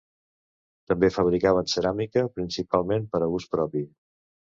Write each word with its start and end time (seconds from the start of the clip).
També 0.91 1.09
fabricaven 1.17 1.71
ceràmica 1.75 2.25
principalment 2.41 3.09
per 3.15 3.25
a 3.27 3.33
ús 3.39 3.51
propi. 3.57 3.89